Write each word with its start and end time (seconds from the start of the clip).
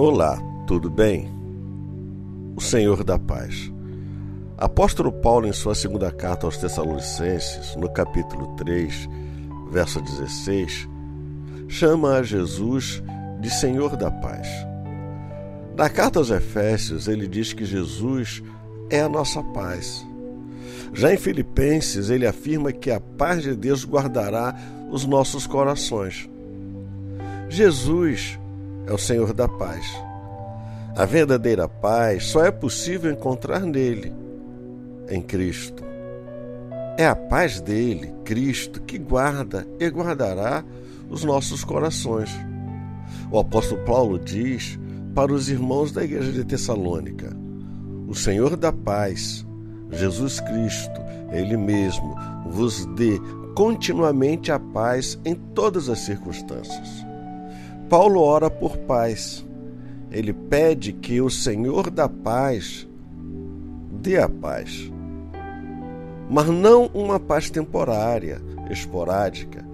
Olá, 0.00 0.40
tudo 0.64 0.88
bem? 0.88 1.28
O 2.54 2.60
Senhor 2.60 3.02
da 3.02 3.18
Paz. 3.18 3.72
Apóstolo 4.56 5.10
Paulo, 5.10 5.48
em 5.48 5.52
sua 5.52 5.74
segunda 5.74 6.12
carta 6.12 6.46
aos 6.46 6.56
Tessalonicenses, 6.56 7.74
no 7.74 7.92
capítulo 7.92 8.54
3, 8.54 9.08
verso 9.72 10.00
16, 10.00 10.88
chama 11.66 12.12
a 12.12 12.22
Jesus 12.22 13.02
de 13.40 13.50
Senhor 13.50 13.96
da 13.96 14.08
Paz. 14.08 14.46
Na 15.76 15.90
carta 15.90 16.20
aos 16.20 16.30
Efésios, 16.30 17.08
ele 17.08 17.26
diz 17.26 17.52
que 17.52 17.64
Jesus 17.64 18.40
é 18.90 19.00
a 19.00 19.08
nossa 19.08 19.42
paz. 19.42 20.06
Já 20.92 21.12
em 21.12 21.16
Filipenses, 21.16 22.08
ele 22.08 22.24
afirma 22.24 22.70
que 22.70 22.92
a 22.92 23.00
paz 23.00 23.42
de 23.42 23.56
Deus 23.56 23.84
guardará 23.84 24.54
os 24.92 25.04
nossos 25.04 25.44
corações. 25.44 26.30
Jesus 27.48 28.38
é 28.88 28.92
o 28.92 28.98
Senhor 28.98 29.34
da 29.34 29.46
paz. 29.46 29.84
A 30.96 31.04
verdadeira 31.04 31.68
paz 31.68 32.24
só 32.24 32.44
é 32.44 32.50
possível 32.50 33.12
encontrar 33.12 33.60
nele, 33.60 34.12
em 35.10 35.20
Cristo. 35.20 35.84
É 36.96 37.06
a 37.06 37.14
paz 37.14 37.60
dele, 37.60 38.12
Cristo, 38.24 38.80
que 38.80 38.98
guarda 38.98 39.66
e 39.78 39.88
guardará 39.88 40.64
os 41.08 41.22
nossos 41.22 41.62
corações. 41.62 42.30
O 43.30 43.38
apóstolo 43.38 43.84
Paulo 43.84 44.18
diz 44.18 44.78
para 45.14 45.32
os 45.32 45.48
irmãos 45.48 45.92
da 45.92 46.02
igreja 46.02 46.32
de 46.32 46.44
Tessalônica: 46.44 47.36
O 48.08 48.14
Senhor 48.14 48.56
da 48.56 48.72
paz, 48.72 49.46
Jesus 49.92 50.40
Cristo, 50.40 51.00
Ele 51.30 51.56
mesmo, 51.56 52.16
vos 52.46 52.86
dê 52.96 53.20
continuamente 53.54 54.50
a 54.50 54.58
paz 54.58 55.18
em 55.24 55.34
todas 55.34 55.88
as 55.88 56.00
circunstâncias. 56.00 57.07
Paulo 57.88 58.20
ora 58.20 58.50
por 58.50 58.76
paz. 58.76 59.46
Ele 60.10 60.32
pede 60.32 60.92
que 60.92 61.20
o 61.20 61.30
Senhor 61.30 61.90
da 61.90 62.08
paz 62.08 62.86
dê 63.90 64.18
a 64.18 64.28
paz. 64.28 64.90
Mas 66.30 66.46
não 66.46 66.86
uma 66.92 67.18
paz 67.18 67.48
temporária, 67.48 68.40
esporádica. 68.70 69.64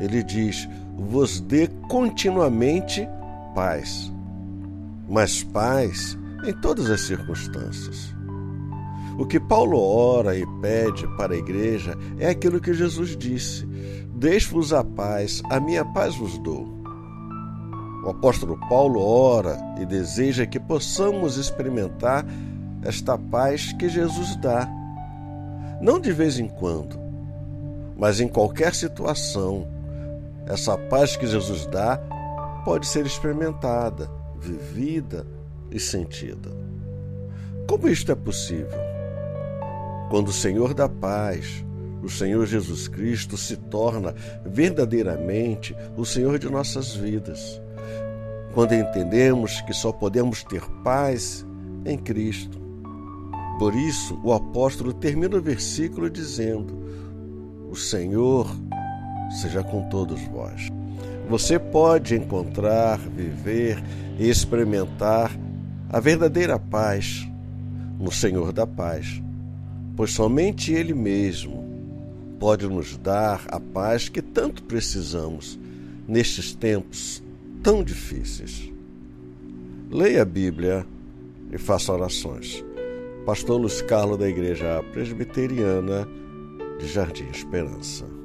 Ele 0.00 0.22
diz: 0.22 0.68
vos 0.96 1.40
dê 1.40 1.66
continuamente 1.88 3.08
paz. 3.54 4.12
Mas 5.08 5.42
paz 5.42 6.16
em 6.46 6.52
todas 6.52 6.88
as 6.88 7.00
circunstâncias. 7.00 8.14
O 9.18 9.26
que 9.26 9.40
Paulo 9.40 9.78
ora 9.78 10.36
e 10.36 10.46
pede 10.62 11.06
para 11.16 11.34
a 11.34 11.38
igreja 11.38 11.98
é 12.18 12.28
aquilo 12.28 12.60
que 12.60 12.72
Jesus 12.72 13.16
disse: 13.16 13.66
Deixe-vos 14.14 14.72
a 14.72 14.84
paz, 14.84 15.42
a 15.50 15.58
minha 15.58 15.84
paz 15.84 16.14
vos 16.14 16.38
dou. 16.38 16.79
O 18.02 18.08
apóstolo 18.08 18.58
Paulo 18.68 19.00
ora 19.00 19.58
e 19.78 19.84
deseja 19.84 20.46
que 20.46 20.58
possamos 20.58 21.36
experimentar 21.36 22.24
esta 22.82 23.18
paz 23.18 23.74
que 23.74 23.88
Jesus 23.90 24.36
dá. 24.36 24.66
Não 25.82 26.00
de 26.00 26.10
vez 26.10 26.38
em 26.38 26.48
quando, 26.48 26.98
mas 27.96 28.18
em 28.18 28.28
qualquer 28.28 28.74
situação. 28.74 29.68
Essa 30.46 30.78
paz 30.78 31.14
que 31.14 31.26
Jesus 31.26 31.66
dá 31.66 31.98
pode 32.64 32.86
ser 32.86 33.04
experimentada, 33.04 34.10
vivida 34.38 35.26
e 35.70 35.78
sentida. 35.78 36.50
Como 37.68 37.86
isto 37.86 38.10
é 38.10 38.14
possível? 38.14 38.78
Quando 40.08 40.28
o 40.28 40.32
Senhor 40.32 40.72
da 40.72 40.88
paz, 40.88 41.64
o 42.02 42.08
Senhor 42.08 42.46
Jesus 42.46 42.88
Cristo, 42.88 43.36
se 43.36 43.56
torna 43.56 44.14
verdadeiramente 44.44 45.76
o 45.96 46.04
Senhor 46.04 46.38
de 46.38 46.48
nossas 46.48 46.94
vidas 46.96 47.60
quando 48.54 48.74
entendemos 48.74 49.60
que 49.62 49.72
só 49.72 49.92
podemos 49.92 50.42
ter 50.44 50.62
paz 50.82 51.46
em 51.84 51.96
Cristo. 51.96 52.60
Por 53.58 53.74
isso, 53.74 54.18
o 54.24 54.32
apóstolo 54.32 54.92
termina 54.92 55.36
o 55.36 55.42
versículo 55.42 56.08
dizendo: 56.10 56.76
O 57.70 57.76
Senhor 57.76 58.50
seja 59.40 59.62
com 59.62 59.88
todos 59.88 60.20
vós. 60.28 60.68
Você 61.28 61.58
pode 61.58 62.16
encontrar, 62.16 62.98
viver 62.98 63.80
e 64.18 64.28
experimentar 64.28 65.30
a 65.88 66.00
verdadeira 66.00 66.58
paz 66.58 67.28
no 67.98 68.10
Senhor 68.10 68.52
da 68.52 68.66
paz, 68.66 69.22
pois 69.96 70.12
somente 70.12 70.72
Ele 70.72 70.94
mesmo 70.94 71.60
pode 72.38 72.66
nos 72.66 72.96
dar 72.96 73.44
a 73.48 73.60
paz 73.60 74.08
que 74.08 74.22
tanto 74.22 74.62
precisamos 74.64 75.58
nestes 76.08 76.54
tempos 76.54 77.22
tão 77.62 77.82
difíceis. 77.82 78.72
Leia 79.90 80.22
a 80.22 80.24
Bíblia 80.24 80.86
e 81.50 81.58
faça 81.58 81.92
orações. 81.92 82.64
Pastor 83.26 83.60
Luiz 83.60 83.82
Carlos 83.82 84.18
da 84.18 84.28
Igreja 84.28 84.82
Presbiteriana 84.92 86.08
de 86.78 86.86
Jardim 86.86 87.28
Esperança. 87.30 88.19